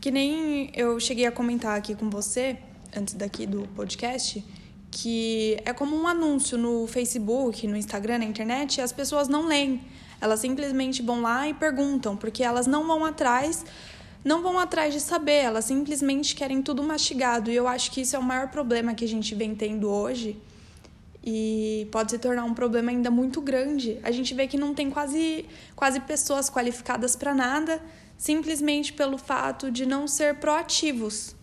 que 0.00 0.10
nem 0.10 0.70
eu 0.74 0.98
cheguei 1.00 1.26
a 1.26 1.32
comentar 1.32 1.76
aqui 1.76 1.94
com 1.94 2.08
você 2.08 2.56
antes 2.96 3.14
daqui 3.14 3.46
do 3.46 3.68
podcast 3.74 4.44
que 4.92 5.56
é 5.64 5.72
como 5.72 5.96
um 5.96 6.06
anúncio 6.06 6.58
no 6.58 6.86
Facebook, 6.86 7.66
no 7.66 7.76
Instagram, 7.76 8.18
na 8.18 8.26
internet, 8.26 8.78
as 8.78 8.92
pessoas 8.92 9.26
não 9.26 9.46
leem. 9.46 9.80
Elas 10.20 10.40
simplesmente 10.40 11.00
vão 11.00 11.22
lá 11.22 11.48
e 11.48 11.54
perguntam, 11.54 12.14
porque 12.14 12.44
elas 12.44 12.66
não 12.66 12.86
vão 12.86 13.02
atrás, 13.02 13.64
não 14.22 14.42
vão 14.42 14.58
atrás 14.58 14.92
de 14.92 15.00
saber, 15.00 15.44
elas 15.44 15.64
simplesmente 15.64 16.36
querem 16.36 16.60
tudo 16.60 16.82
mastigado. 16.82 17.50
E 17.50 17.56
eu 17.56 17.66
acho 17.66 17.90
que 17.90 18.02
isso 18.02 18.14
é 18.14 18.18
o 18.18 18.22
maior 18.22 18.48
problema 18.48 18.94
que 18.94 19.02
a 19.02 19.08
gente 19.08 19.34
vem 19.34 19.54
tendo 19.54 19.88
hoje. 19.88 20.36
E 21.24 21.88
pode 21.92 22.10
se 22.10 22.18
tornar 22.18 22.44
um 22.44 22.54
problema 22.54 22.90
ainda 22.90 23.10
muito 23.10 23.40
grande. 23.40 23.98
A 24.02 24.10
gente 24.10 24.34
vê 24.34 24.46
que 24.46 24.56
não 24.56 24.74
tem 24.74 24.90
quase, 24.90 25.46
quase 25.76 26.00
pessoas 26.00 26.50
qualificadas 26.50 27.14
para 27.14 27.32
nada, 27.32 27.80
simplesmente 28.18 28.92
pelo 28.92 29.16
fato 29.16 29.70
de 29.70 29.86
não 29.86 30.08
ser 30.08 30.36
proativos. 30.36 31.36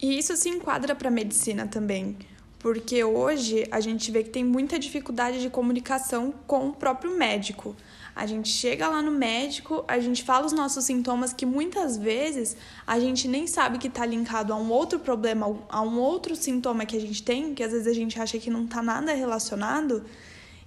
E 0.00 0.18
isso 0.18 0.34
se 0.36 0.48
enquadra 0.48 0.94
para 0.94 1.08
a 1.08 1.12
medicina 1.12 1.66
também 1.66 2.16
porque 2.60 3.02
hoje 3.02 3.66
a 3.70 3.80
gente 3.80 4.12
vê 4.12 4.22
que 4.22 4.28
tem 4.28 4.44
muita 4.44 4.78
dificuldade 4.78 5.40
de 5.40 5.48
comunicação 5.48 6.32
com 6.46 6.68
o 6.68 6.72
próprio 6.72 7.16
médico. 7.16 7.74
A 8.14 8.26
gente 8.26 8.50
chega 8.50 8.86
lá 8.86 9.00
no 9.00 9.10
médico, 9.10 9.82
a 9.88 9.98
gente 9.98 10.22
fala 10.22 10.44
os 10.44 10.52
nossos 10.52 10.84
sintomas 10.84 11.32
que 11.32 11.46
muitas 11.46 11.96
vezes 11.96 12.54
a 12.86 13.00
gente 13.00 13.26
nem 13.26 13.46
sabe 13.46 13.78
que 13.78 13.88
está 13.88 14.04
linkado 14.04 14.52
a 14.52 14.56
um 14.56 14.70
outro 14.70 14.98
problema, 14.98 15.58
a 15.70 15.80
um 15.80 15.98
outro 15.98 16.36
sintoma 16.36 16.84
que 16.84 16.96
a 16.96 17.00
gente 17.00 17.22
tem, 17.22 17.54
que 17.54 17.62
às 17.62 17.72
vezes 17.72 17.86
a 17.86 17.94
gente 17.94 18.20
acha 18.20 18.38
que 18.38 18.50
não 18.50 18.64
está 18.64 18.82
nada 18.82 19.14
relacionado, 19.14 20.04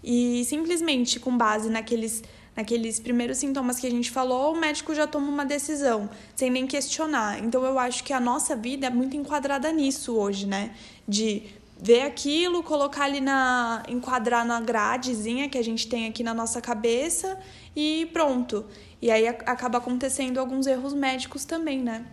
e 0.03 0.43
simplesmente 0.45 1.19
com 1.19 1.37
base 1.37 1.69
naqueles 1.69 2.23
naqueles 2.55 2.99
primeiros 2.99 3.39
sintomas 3.39 3.79
que 3.79 3.87
a 3.87 3.89
gente 3.89 4.11
falou, 4.11 4.53
o 4.53 4.59
médico 4.59 4.93
já 4.93 5.07
toma 5.07 5.27
uma 5.27 5.43
decisão, 5.43 6.07
sem 6.35 6.51
nem 6.51 6.67
questionar. 6.67 7.43
Então 7.43 7.65
eu 7.65 7.79
acho 7.79 8.03
que 8.03 8.13
a 8.13 8.19
nossa 8.19 8.55
vida 8.55 8.85
é 8.85 8.89
muito 8.91 9.17
enquadrada 9.17 9.71
nisso 9.71 10.15
hoje, 10.15 10.45
né? 10.45 10.75
De 11.07 11.47
ver 11.83 12.03
aquilo, 12.03 12.63
colocar 12.63 13.03
ali 13.03 13.19
na. 13.19 13.83
enquadrar 13.89 14.45
na 14.45 14.61
gradezinha 14.61 15.49
que 15.49 15.57
a 15.57 15.61
gente 15.61 15.85
tem 15.89 16.07
aqui 16.07 16.23
na 16.23 16.33
nossa 16.33 16.61
cabeça 16.61 17.37
e 17.75 18.09
pronto. 18.13 18.65
E 19.01 19.11
aí 19.11 19.27
acaba 19.27 19.79
acontecendo 19.79 20.37
alguns 20.37 20.65
erros 20.65 20.93
médicos 20.93 21.43
também, 21.43 21.83
né? 21.83 22.05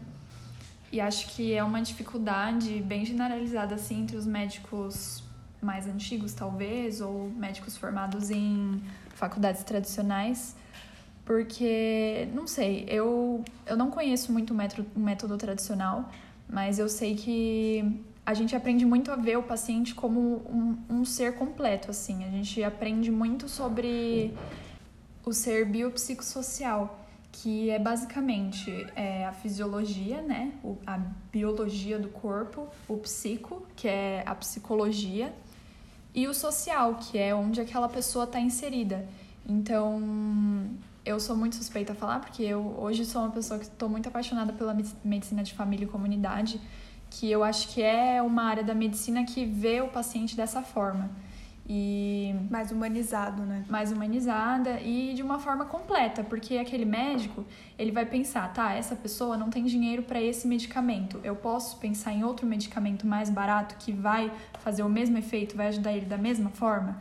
E 0.90 1.00
acho 1.00 1.28
que 1.28 1.54
é 1.54 1.62
uma 1.62 1.80
dificuldade 1.80 2.82
bem 2.82 3.04
generalizada 3.04 3.76
assim 3.76 4.02
entre 4.02 4.16
os 4.16 4.26
médicos 4.26 5.22
mais 5.62 5.86
antigos, 5.86 6.32
talvez, 6.32 7.00
ou 7.00 7.30
médicos 7.30 7.76
formados 7.76 8.28
em 8.28 8.82
faculdades 9.14 9.62
tradicionais, 9.62 10.56
porque, 11.24 12.26
não 12.34 12.46
sei, 12.46 12.86
eu, 12.88 13.44
eu 13.66 13.76
não 13.76 13.88
conheço 13.88 14.32
muito 14.32 14.52
o 14.52 14.56
método, 14.56 14.88
método 14.96 15.36
tradicional, 15.36 16.10
mas 16.48 16.78
eu 16.80 16.88
sei 16.88 17.14
que 17.14 18.02
a 18.24 18.34
gente 18.34 18.54
aprende 18.54 18.84
muito 18.84 19.10
a 19.10 19.16
ver 19.16 19.38
o 19.38 19.42
paciente 19.42 19.94
como 19.94 20.20
um, 20.20 20.78
um 20.88 21.04
ser 21.04 21.34
completo, 21.34 21.90
assim. 21.90 22.24
A 22.24 22.30
gente 22.30 22.62
aprende 22.62 23.10
muito 23.10 23.48
sobre 23.48 24.34
o 25.24 25.32
ser 25.32 25.66
biopsicossocial, 25.66 27.06
que 27.32 27.70
é 27.70 27.78
basicamente 27.78 28.86
é, 28.94 29.26
a 29.26 29.32
fisiologia, 29.32 30.20
né? 30.22 30.52
O, 30.62 30.76
a 30.86 30.98
biologia 31.32 31.98
do 31.98 32.08
corpo, 32.08 32.68
o 32.88 32.96
psico, 32.98 33.66
que 33.74 33.88
é 33.88 34.22
a 34.26 34.34
psicologia, 34.34 35.32
e 36.14 36.26
o 36.26 36.34
social, 36.34 36.96
que 36.96 37.18
é 37.18 37.34
onde 37.34 37.60
aquela 37.60 37.88
pessoa 37.88 38.24
está 38.24 38.40
inserida. 38.40 39.08
Então, 39.48 40.00
eu 41.04 41.18
sou 41.18 41.36
muito 41.36 41.56
suspeita 41.56 41.92
a 41.92 41.96
falar, 41.96 42.20
porque 42.20 42.42
eu 42.42 42.76
hoje 42.78 43.04
sou 43.04 43.22
uma 43.22 43.30
pessoa 43.30 43.58
que 43.58 43.66
estou 43.66 43.88
muito 43.88 44.08
apaixonada 44.08 44.52
pela 44.52 44.76
medicina 45.04 45.42
de 45.42 45.54
família 45.54 45.84
e 45.84 45.88
comunidade 45.88 46.60
que 47.10 47.30
eu 47.30 47.42
acho 47.42 47.68
que 47.68 47.82
é 47.82 48.22
uma 48.22 48.44
área 48.44 48.62
da 48.62 48.74
medicina 48.74 49.24
que 49.24 49.44
vê 49.44 49.80
o 49.80 49.88
paciente 49.88 50.36
dessa 50.36 50.62
forma. 50.62 51.10
E 51.72 52.34
mais 52.50 52.72
humanizado, 52.72 53.42
né? 53.42 53.64
Mais 53.68 53.92
humanizada 53.92 54.80
e 54.80 55.14
de 55.14 55.22
uma 55.22 55.38
forma 55.38 55.64
completa, 55.64 56.24
porque 56.24 56.56
aquele 56.56 56.84
médico, 56.84 57.44
ele 57.78 57.92
vai 57.92 58.04
pensar, 58.04 58.52
tá, 58.52 58.72
essa 58.72 58.96
pessoa 58.96 59.36
não 59.36 59.50
tem 59.50 59.64
dinheiro 59.64 60.02
para 60.02 60.20
esse 60.20 60.48
medicamento. 60.48 61.20
Eu 61.22 61.36
posso 61.36 61.76
pensar 61.76 62.12
em 62.12 62.24
outro 62.24 62.44
medicamento 62.44 63.06
mais 63.06 63.30
barato 63.30 63.76
que 63.78 63.92
vai 63.92 64.32
fazer 64.58 64.82
o 64.82 64.88
mesmo 64.88 65.16
efeito, 65.16 65.56
vai 65.56 65.68
ajudar 65.68 65.92
ele 65.92 66.06
da 66.06 66.18
mesma 66.18 66.50
forma? 66.50 67.00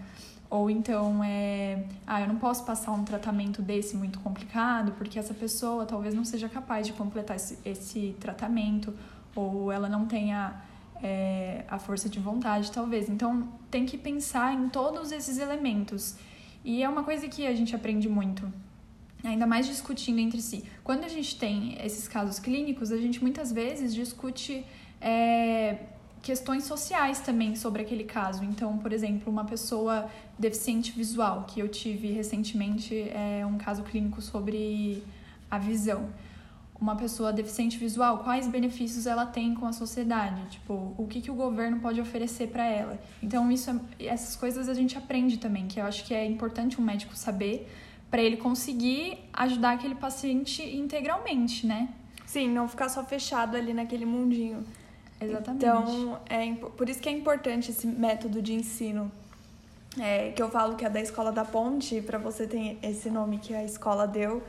Ou 0.51 0.69
então 0.69 1.23
é, 1.23 1.85
ah, 2.05 2.21
eu 2.21 2.27
não 2.27 2.37
posso 2.37 2.63
passar 2.63 2.91
um 2.91 3.03
tratamento 3.03 3.61
desse 3.61 3.95
muito 3.95 4.19
complicado, 4.19 4.91
porque 4.93 5.17
essa 5.17 5.33
pessoa 5.33 5.85
talvez 5.85 6.13
não 6.13 6.25
seja 6.25 6.49
capaz 6.49 6.85
de 6.85 6.93
completar 6.93 7.37
esse, 7.37 7.57
esse 7.63 8.15
tratamento 8.19 8.93
ou 9.35 9.71
ela 9.71 9.87
não 9.87 10.05
tenha 10.05 10.61
é, 11.01 11.63
a 11.67 11.79
força 11.79 12.09
de 12.09 12.19
vontade, 12.19 12.71
talvez. 12.71 13.09
Então, 13.09 13.47
tem 13.69 13.85
que 13.85 13.97
pensar 13.97 14.53
em 14.53 14.69
todos 14.69 15.11
esses 15.11 15.37
elementos. 15.37 16.15
E 16.63 16.83
é 16.83 16.89
uma 16.89 17.03
coisa 17.03 17.27
que 17.27 17.47
a 17.47 17.53
gente 17.53 17.75
aprende 17.75 18.09
muito, 18.09 18.51
ainda 19.23 19.47
mais 19.47 19.65
discutindo 19.65 20.19
entre 20.19 20.41
si. 20.41 20.63
Quando 20.83 21.05
a 21.05 21.07
gente 21.07 21.37
tem 21.37 21.77
esses 21.83 22.07
casos 22.07 22.39
clínicos, 22.39 22.91
a 22.91 22.97
gente 22.97 23.21
muitas 23.21 23.51
vezes 23.51 23.93
discute 23.93 24.65
é, 24.99 25.77
questões 26.21 26.65
sociais 26.65 27.21
também 27.21 27.55
sobre 27.55 27.81
aquele 27.81 28.03
caso. 28.03 28.43
Então, 28.43 28.77
por 28.77 28.91
exemplo, 28.91 29.31
uma 29.31 29.45
pessoa 29.45 30.09
deficiente 30.37 30.91
visual, 30.91 31.45
que 31.47 31.61
eu 31.61 31.69
tive 31.69 32.11
recentemente 32.11 32.93
é, 33.09 33.45
um 33.45 33.57
caso 33.57 33.83
clínico 33.83 34.21
sobre 34.21 35.03
a 35.49 35.57
visão 35.57 36.09
uma 36.81 36.95
pessoa 36.95 37.33
deficiente 37.33 37.77
visual, 37.77 38.19
quais 38.19 38.47
benefícios 38.47 39.05
ela 39.05 39.25
tem 39.25 39.53
com 39.53 39.65
a 39.65 39.73
sociedade, 39.73 40.41
tipo, 40.49 40.93
o 40.97 41.05
que, 41.07 41.19
que 41.19 41.29
o 41.29 41.35
governo 41.35 41.79
pode 41.79 41.99
oferecer 41.99 42.47
para 42.47 42.65
ela. 42.65 42.97
Então, 43.21 43.51
isso 43.51 43.69
é, 43.69 44.05
essas 44.05 44.35
coisas 44.35 44.69
a 44.69 44.73
gente 44.73 44.97
aprende 44.97 45.37
também, 45.37 45.67
que 45.67 45.79
eu 45.79 45.85
acho 45.85 46.05
que 46.05 46.13
é 46.13 46.25
importante 46.25 46.79
um 46.79 46.83
médico 46.83 47.15
saber 47.15 47.69
para 48.09 48.21
ele 48.21 48.37
conseguir 48.37 49.19
ajudar 49.33 49.71
aquele 49.71 49.95
paciente 49.95 50.63
integralmente, 50.63 51.67
né? 51.67 51.89
Sim, 52.25 52.49
não 52.49 52.67
ficar 52.67 52.89
só 52.89 53.03
fechado 53.03 53.57
ali 53.57 53.73
naquele 53.73 54.05
mundinho. 54.05 54.63
Exatamente. 55.19 55.65
Então, 55.65 56.19
é 56.29 56.53
por 56.53 56.87
isso 56.87 57.01
que 57.01 57.09
é 57.09 57.11
importante 57.11 57.71
esse 57.71 57.85
método 57.85 58.41
de 58.41 58.53
ensino. 58.53 59.11
É, 59.99 60.31
que 60.31 60.41
eu 60.41 60.49
falo 60.49 60.75
que 60.75 60.85
é 60.85 60.89
da 60.89 61.01
Escola 61.01 61.31
da 61.31 61.43
Ponte, 61.43 61.99
para 62.01 62.17
você 62.17 62.47
ter 62.47 62.77
esse 62.81 63.09
nome 63.09 63.39
que 63.39 63.53
a 63.53 63.63
escola 63.63 64.07
deu 64.07 64.41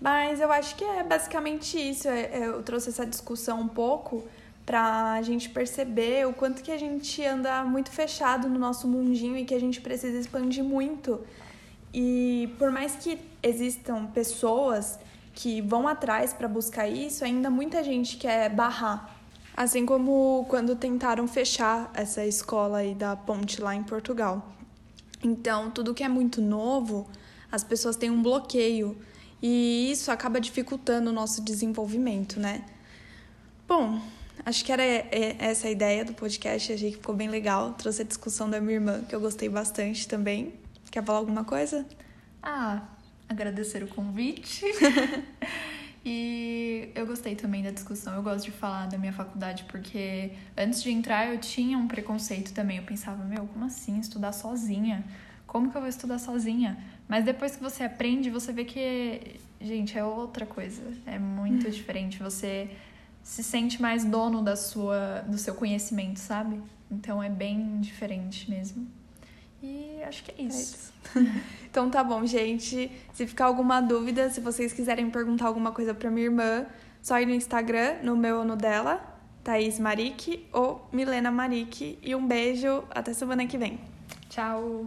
mas 0.00 0.40
eu 0.40 0.50
acho 0.52 0.76
que 0.76 0.84
é 0.84 1.02
basicamente 1.02 1.76
isso. 1.78 2.08
É, 2.08 2.20
é, 2.20 2.46
eu 2.46 2.62
trouxe 2.62 2.90
essa 2.90 3.04
discussão 3.04 3.60
um 3.60 3.68
pouco 3.68 4.24
para 4.64 5.12
a 5.12 5.22
gente 5.22 5.48
perceber 5.48 6.26
o 6.26 6.32
quanto 6.32 6.62
que 6.62 6.70
a 6.70 6.76
gente 6.76 7.24
anda 7.24 7.64
muito 7.64 7.90
fechado 7.90 8.48
no 8.48 8.58
nosso 8.58 8.86
mundinho 8.86 9.36
e 9.36 9.44
que 9.44 9.54
a 9.54 9.60
gente 9.60 9.80
precisa 9.80 10.18
expandir 10.18 10.62
muito. 10.62 11.20
E 11.92 12.54
por 12.58 12.70
mais 12.70 12.94
que 12.96 13.18
existam 13.42 14.06
pessoas 14.06 14.98
que 15.34 15.60
vão 15.62 15.88
atrás 15.88 16.32
para 16.32 16.46
buscar 16.46 16.86
isso, 16.86 17.24
ainda 17.24 17.48
muita 17.48 17.82
gente 17.82 18.16
quer 18.16 18.50
barrar. 18.50 19.16
Assim 19.56 19.86
como 19.86 20.44
quando 20.48 20.76
tentaram 20.76 21.26
fechar 21.26 21.90
essa 21.94 22.24
escola 22.24 22.78
aí 22.78 22.94
da 22.94 23.16
Ponte 23.16 23.60
lá 23.60 23.74
em 23.74 23.82
Portugal. 23.82 24.46
Então, 25.22 25.70
tudo 25.70 25.94
que 25.94 26.04
é 26.04 26.08
muito 26.08 26.40
novo, 26.40 27.08
as 27.50 27.64
pessoas 27.64 27.96
têm 27.96 28.10
um 28.10 28.22
bloqueio 28.22 28.96
e 29.42 29.90
isso 29.90 30.10
acaba 30.10 30.40
dificultando 30.40 31.10
o 31.10 31.12
nosso 31.12 31.42
desenvolvimento, 31.42 32.40
né? 32.40 32.64
Bom, 33.66 34.00
acho 34.44 34.64
que 34.64 34.72
era 34.72 34.82
essa 34.82 35.68
a 35.68 35.70
ideia 35.70 36.04
do 36.04 36.12
podcast, 36.12 36.72
achei 36.72 36.90
que 36.90 36.96
ficou 36.96 37.14
bem 37.14 37.28
legal. 37.28 37.74
Trouxe 37.74 38.02
a 38.02 38.04
discussão 38.04 38.48
da 38.48 38.60
minha 38.60 38.74
irmã, 38.74 39.02
que 39.02 39.14
eu 39.14 39.20
gostei 39.20 39.48
bastante 39.48 40.08
também. 40.08 40.54
Quer 40.90 41.04
falar 41.04 41.18
alguma 41.18 41.44
coisa? 41.44 41.86
Ah, 42.42 42.82
agradecer 43.28 43.82
o 43.82 43.88
convite. 43.88 44.64
E 46.04 46.90
eu 46.94 47.06
gostei 47.06 47.34
também 47.34 47.62
da 47.62 47.70
discussão. 47.70 48.14
Eu 48.14 48.22
gosto 48.22 48.46
de 48.46 48.50
falar 48.50 48.86
da 48.86 48.96
minha 48.96 49.12
faculdade 49.12 49.64
porque 49.64 50.32
antes 50.56 50.82
de 50.82 50.90
entrar 50.90 51.28
eu 51.28 51.38
tinha 51.38 51.76
um 51.76 51.86
preconceito 51.86 52.54
também. 52.54 52.78
Eu 52.78 52.84
pensava, 52.84 53.22
meu, 53.24 53.46
como 53.48 53.64
assim 53.64 53.98
estudar 53.98 54.32
sozinha? 54.32 55.04
Como 55.46 55.70
que 55.70 55.76
eu 55.76 55.80
vou 55.82 55.90
estudar 55.90 56.18
sozinha? 56.18 56.78
Mas 57.08 57.24
depois 57.24 57.56
que 57.56 57.62
você 57.62 57.84
aprende, 57.84 58.28
você 58.28 58.52
vê 58.52 58.64
que, 58.64 59.40
gente, 59.60 59.96
é 59.96 60.04
outra 60.04 60.44
coisa. 60.44 60.82
É 61.06 61.18
muito 61.18 61.66
hum. 61.66 61.70
diferente. 61.70 62.18
Você 62.22 62.68
se 63.22 63.42
sente 63.42 63.80
mais 63.80 64.04
dono 64.04 64.42
da 64.42 64.56
sua, 64.56 65.24
do 65.26 65.38
seu 65.38 65.54
conhecimento, 65.54 66.18
sabe? 66.18 66.60
Então 66.90 67.22
é 67.22 67.28
bem 67.28 67.80
diferente 67.80 68.50
mesmo. 68.50 68.86
E 69.62 70.02
acho 70.06 70.22
que 70.22 70.30
é 70.30 70.44
isso. 70.44 70.92
É 71.16 71.20
isso. 71.20 71.32
então 71.70 71.90
tá 71.90 72.04
bom, 72.04 72.24
gente. 72.26 72.90
Se 73.12 73.26
ficar 73.26 73.46
alguma 73.46 73.80
dúvida, 73.80 74.30
se 74.30 74.40
vocês 74.40 74.72
quiserem 74.72 75.10
perguntar 75.10 75.46
alguma 75.46 75.72
coisa 75.72 75.94
pra 75.94 76.10
minha 76.10 76.26
irmã, 76.26 76.66
só 77.02 77.18
ir 77.20 77.26
no 77.26 77.34
Instagram, 77.34 77.96
no 78.02 78.16
meu 78.16 78.38
ou 78.38 78.44
no 78.44 78.56
dela, 78.56 79.00
Thaís 79.42 79.78
Marique 79.78 80.46
ou 80.52 80.86
Milena 80.92 81.30
Marique. 81.30 81.98
E 82.02 82.14
um 82.14 82.26
beijo, 82.26 82.84
até 82.90 83.12
semana 83.12 83.46
que 83.46 83.56
vem. 83.56 83.80
Tchau! 84.28 84.86